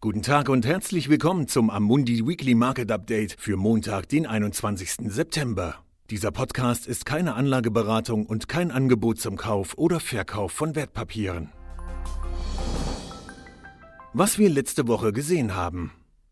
Guten 0.00 0.22
Tag 0.22 0.48
und 0.48 0.64
herzlich 0.64 1.08
willkommen 1.08 1.48
zum 1.48 1.70
Amundi 1.70 2.24
Weekly 2.24 2.54
Market 2.54 2.92
Update 2.92 3.34
für 3.36 3.56
Montag, 3.56 4.08
den 4.08 4.26
21. 4.28 5.10
September. 5.10 5.74
Dieser 6.08 6.30
Podcast 6.30 6.86
ist 6.86 7.04
keine 7.04 7.34
Anlageberatung 7.34 8.24
und 8.24 8.48
kein 8.48 8.70
Angebot 8.70 9.18
zum 9.18 9.34
Kauf 9.34 9.76
oder 9.76 9.98
Verkauf 9.98 10.52
von 10.52 10.76
Wertpapieren. 10.76 11.52
Was 14.12 14.38
wir 14.38 14.48
letzte 14.48 14.86
Woche 14.86 15.12
gesehen 15.12 15.56
haben. 15.56 15.90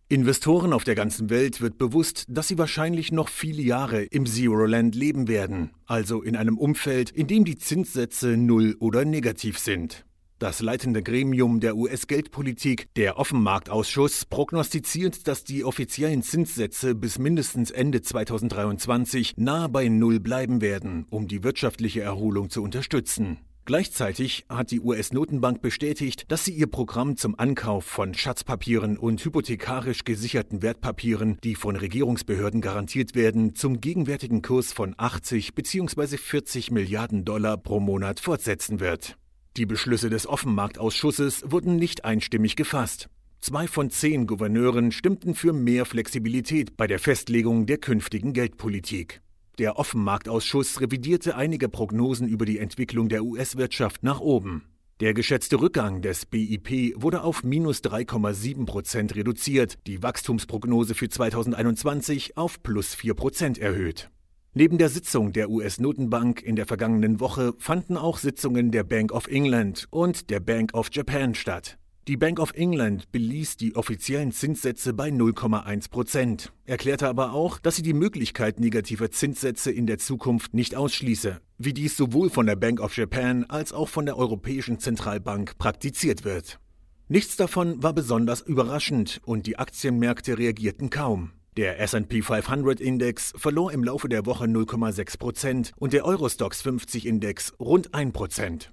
Investoren 0.08 0.72
auf 0.72 0.84
der 0.84 0.94
ganzen 0.94 1.28
Welt 1.28 1.60
wird 1.60 1.76
bewusst, 1.76 2.26
dass 2.28 2.46
sie 2.46 2.58
wahrscheinlich 2.58 3.10
noch 3.10 3.28
viele 3.28 3.62
Jahre 3.62 4.04
im 4.04 4.26
Zero-Land 4.26 4.94
leben 4.94 5.26
werden, 5.26 5.72
also 5.86 6.22
in 6.22 6.36
einem 6.36 6.56
Umfeld, 6.56 7.10
in 7.10 7.26
dem 7.26 7.44
die 7.44 7.56
Zinssätze 7.56 8.36
null 8.36 8.76
oder 8.78 9.04
negativ 9.04 9.58
sind. 9.58 10.06
Das 10.38 10.60
leitende 10.60 11.02
Gremium 11.02 11.60
der 11.60 11.76
US-Geldpolitik, 11.76 12.92
der 12.94 13.18
Offenmarktausschuss, 13.18 14.26
prognostiziert, 14.26 15.26
dass 15.26 15.44
die 15.44 15.64
offiziellen 15.64 16.22
Zinssätze 16.22 16.94
bis 16.94 17.18
mindestens 17.18 17.70
Ende 17.70 18.02
2023 18.02 19.38
nahe 19.38 19.70
bei 19.70 19.88
Null 19.88 20.20
bleiben 20.20 20.60
werden, 20.60 21.06
um 21.08 21.26
die 21.26 21.42
wirtschaftliche 21.42 22.02
Erholung 22.02 22.50
zu 22.50 22.62
unterstützen. 22.62 23.38
Gleichzeitig 23.64 24.44
hat 24.50 24.72
die 24.72 24.80
US-Notenbank 24.80 25.62
bestätigt, 25.62 26.30
dass 26.30 26.44
sie 26.44 26.52
ihr 26.52 26.66
Programm 26.66 27.16
zum 27.16 27.38
Ankauf 27.38 27.86
von 27.86 28.12
Schatzpapieren 28.12 28.98
und 28.98 29.24
hypothekarisch 29.24 30.04
gesicherten 30.04 30.60
Wertpapieren, 30.60 31.38
die 31.44 31.54
von 31.54 31.76
Regierungsbehörden 31.76 32.60
garantiert 32.60 33.14
werden, 33.14 33.54
zum 33.54 33.80
gegenwärtigen 33.80 34.42
Kurs 34.42 34.74
von 34.74 34.94
80 34.98 35.54
bzw. 35.54 36.18
40 36.18 36.70
Milliarden 36.72 37.24
Dollar 37.24 37.56
pro 37.56 37.80
Monat 37.80 38.20
fortsetzen 38.20 38.80
wird. 38.80 39.16
Die 39.56 39.64
Beschlüsse 39.64 40.10
des 40.10 40.26
Offenmarktausschusses 40.26 41.50
wurden 41.50 41.76
nicht 41.76 42.04
einstimmig 42.04 42.56
gefasst. 42.56 43.08
Zwei 43.40 43.66
von 43.66 43.88
zehn 43.90 44.26
Gouverneuren 44.26 44.92
stimmten 44.92 45.34
für 45.34 45.54
mehr 45.54 45.86
Flexibilität 45.86 46.76
bei 46.76 46.86
der 46.86 46.98
Festlegung 46.98 47.64
der 47.64 47.78
künftigen 47.78 48.34
Geldpolitik. 48.34 49.22
Der 49.58 49.78
Offenmarktausschuss 49.78 50.82
revidierte 50.82 51.36
einige 51.36 51.70
Prognosen 51.70 52.28
über 52.28 52.44
die 52.44 52.58
Entwicklung 52.58 53.08
der 53.08 53.24
US-Wirtschaft 53.24 54.02
nach 54.02 54.20
oben. 54.20 54.64
Der 55.00 55.14
geschätzte 55.14 55.58
Rückgang 55.58 56.02
des 56.02 56.26
BIP 56.26 56.94
wurde 56.96 57.22
auf 57.22 57.42
minus 57.42 57.80
3,7 57.80 58.66
Prozent 58.66 59.14
reduziert, 59.14 59.78
die 59.86 60.02
Wachstumsprognose 60.02 60.94
für 60.94 61.08
2021 61.08 62.36
auf 62.36 62.62
plus 62.62 62.94
4 62.94 63.14
Prozent 63.14 63.58
erhöht. 63.58 64.10
Neben 64.58 64.78
der 64.78 64.88
Sitzung 64.88 65.34
der 65.34 65.50
US-Notenbank 65.50 66.40
in 66.42 66.56
der 66.56 66.64
vergangenen 66.64 67.20
Woche 67.20 67.52
fanden 67.58 67.98
auch 67.98 68.16
Sitzungen 68.16 68.70
der 68.70 68.84
Bank 68.84 69.12
of 69.12 69.26
England 69.26 69.86
und 69.90 70.30
der 70.30 70.40
Bank 70.40 70.72
of 70.72 70.88
Japan 70.90 71.34
statt. 71.34 71.76
Die 72.08 72.16
Bank 72.16 72.40
of 72.40 72.54
England 72.54 73.12
beließ 73.12 73.58
die 73.58 73.76
offiziellen 73.76 74.32
Zinssätze 74.32 74.94
bei 74.94 75.10
0,1 75.10 75.90
Prozent, 75.90 76.52
erklärte 76.64 77.06
aber 77.06 77.34
auch, 77.34 77.58
dass 77.58 77.76
sie 77.76 77.82
die 77.82 77.92
Möglichkeit 77.92 78.58
negativer 78.58 79.10
Zinssätze 79.10 79.70
in 79.70 79.86
der 79.86 79.98
Zukunft 79.98 80.54
nicht 80.54 80.74
ausschließe, 80.74 81.38
wie 81.58 81.74
dies 81.74 81.94
sowohl 81.94 82.30
von 82.30 82.46
der 82.46 82.56
Bank 82.56 82.80
of 82.80 82.96
Japan 82.96 83.44
als 83.44 83.74
auch 83.74 83.90
von 83.90 84.06
der 84.06 84.16
Europäischen 84.16 84.78
Zentralbank 84.78 85.58
praktiziert 85.58 86.24
wird. 86.24 86.60
Nichts 87.08 87.36
davon 87.36 87.82
war 87.82 87.92
besonders 87.92 88.40
überraschend 88.40 89.20
und 89.26 89.46
die 89.46 89.58
Aktienmärkte 89.58 90.38
reagierten 90.38 90.88
kaum. 90.88 91.32
Der 91.56 91.80
SP 91.80 92.20
500 92.20 92.82
Index 92.82 93.32
verlor 93.34 93.72
im 93.72 93.82
Laufe 93.82 94.10
der 94.10 94.26
Woche 94.26 94.44
0,6 94.44 95.18
Prozent 95.18 95.72
und 95.78 95.94
der 95.94 96.04
Eurostox 96.04 96.60
50 96.60 97.06
Index 97.06 97.54
rund 97.58 97.94
1 97.94 98.12
Prozent. 98.12 98.72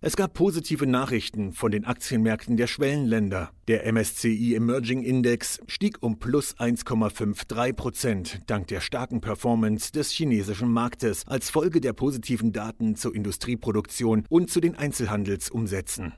Es 0.00 0.16
gab 0.16 0.34
positive 0.34 0.84
Nachrichten 0.84 1.52
von 1.52 1.70
den 1.70 1.84
Aktienmärkten 1.84 2.56
der 2.56 2.66
Schwellenländer. 2.66 3.52
Der 3.68 3.86
MSCI 3.90 4.56
Emerging 4.56 5.04
Index 5.04 5.60
stieg 5.68 5.98
um 6.00 6.18
plus 6.18 6.56
1,53 6.56 7.72
Prozent 7.72 8.40
dank 8.48 8.66
der 8.66 8.80
starken 8.80 9.20
Performance 9.20 9.92
des 9.92 10.10
chinesischen 10.10 10.72
Marktes 10.72 11.22
als 11.28 11.50
Folge 11.50 11.80
der 11.80 11.92
positiven 11.92 12.52
Daten 12.52 12.96
zur 12.96 13.14
Industrieproduktion 13.14 14.24
und 14.28 14.50
zu 14.50 14.60
den 14.60 14.74
Einzelhandelsumsätzen. 14.74 16.14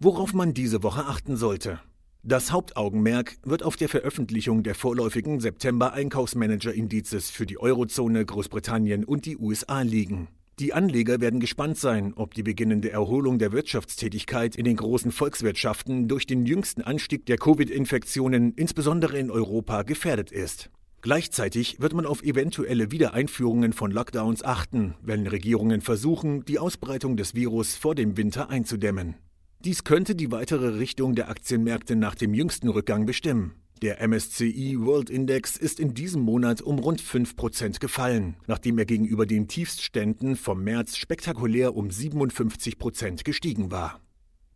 Worauf 0.00 0.34
man 0.34 0.54
diese 0.54 0.82
Woche 0.82 1.06
achten 1.06 1.36
sollte. 1.36 1.78
Das 2.24 2.52
Hauptaugenmerk 2.52 3.36
wird 3.42 3.64
auf 3.64 3.74
der 3.76 3.88
Veröffentlichung 3.88 4.62
der 4.62 4.76
vorläufigen 4.76 5.40
September-Einkaufsmanager-Indizes 5.40 7.30
für 7.30 7.46
die 7.46 7.58
Eurozone, 7.58 8.24
Großbritannien 8.24 9.04
und 9.04 9.26
die 9.26 9.36
USA 9.36 9.82
liegen. 9.82 10.28
Die 10.60 10.72
Anleger 10.72 11.20
werden 11.20 11.40
gespannt 11.40 11.78
sein, 11.78 12.12
ob 12.14 12.34
die 12.34 12.44
beginnende 12.44 12.92
Erholung 12.92 13.40
der 13.40 13.50
Wirtschaftstätigkeit 13.50 14.54
in 14.54 14.64
den 14.64 14.76
großen 14.76 15.10
Volkswirtschaften 15.10 16.06
durch 16.06 16.24
den 16.24 16.46
jüngsten 16.46 16.82
Anstieg 16.82 17.26
der 17.26 17.38
Covid-Infektionen, 17.38 18.52
insbesondere 18.54 19.18
in 19.18 19.32
Europa, 19.32 19.82
gefährdet 19.82 20.30
ist. 20.30 20.70
Gleichzeitig 21.00 21.80
wird 21.80 21.92
man 21.92 22.06
auf 22.06 22.22
eventuelle 22.22 22.92
Wiedereinführungen 22.92 23.72
von 23.72 23.90
Lockdowns 23.90 24.44
achten, 24.44 24.94
wenn 25.02 25.26
Regierungen 25.26 25.80
versuchen, 25.80 26.44
die 26.44 26.60
Ausbreitung 26.60 27.16
des 27.16 27.34
Virus 27.34 27.74
vor 27.74 27.96
dem 27.96 28.16
Winter 28.16 28.48
einzudämmen. 28.48 29.16
Dies 29.64 29.84
könnte 29.84 30.16
die 30.16 30.32
weitere 30.32 30.78
Richtung 30.78 31.14
der 31.14 31.28
Aktienmärkte 31.28 31.94
nach 31.94 32.16
dem 32.16 32.34
jüngsten 32.34 32.68
Rückgang 32.68 33.06
bestimmen. 33.06 33.52
Der 33.80 34.06
MSCI 34.06 34.76
World 34.80 35.08
Index 35.08 35.56
ist 35.56 35.78
in 35.78 35.94
diesem 35.94 36.22
Monat 36.22 36.62
um 36.62 36.80
rund 36.80 37.00
5% 37.00 37.78
gefallen, 37.78 38.34
nachdem 38.48 38.76
er 38.78 38.86
gegenüber 38.86 39.24
den 39.24 39.46
Tiefstständen 39.46 40.34
vom 40.34 40.64
März 40.64 40.96
spektakulär 40.96 41.76
um 41.76 41.90
57% 41.90 43.22
gestiegen 43.22 43.70
war. 43.70 44.00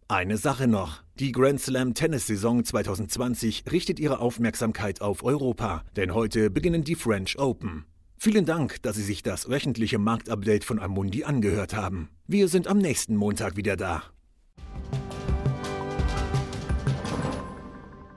Eine 0.08 0.38
Sache 0.38 0.66
noch. 0.66 1.04
Die 1.20 1.30
Grand 1.30 1.60
Slam 1.60 1.94
Tennis-Saison 1.94 2.64
2020 2.64 3.62
richtet 3.70 4.00
ihre 4.00 4.18
Aufmerksamkeit 4.18 5.02
auf 5.02 5.22
Europa, 5.22 5.84
denn 5.94 6.14
heute 6.14 6.50
beginnen 6.50 6.82
die 6.82 6.96
French 6.96 7.38
Open. 7.38 7.84
Vielen 8.18 8.44
Dank, 8.44 8.82
dass 8.82 8.96
Sie 8.96 9.02
sich 9.02 9.22
das 9.22 9.48
wöchentliche 9.48 9.98
Marktupdate 9.98 10.64
von 10.64 10.80
Amundi 10.80 11.22
angehört 11.22 11.76
haben. 11.76 12.08
Wir 12.26 12.48
sind 12.48 12.66
am 12.66 12.78
nächsten 12.78 13.14
Montag 13.14 13.56
wieder 13.56 13.76
da. 13.76 14.02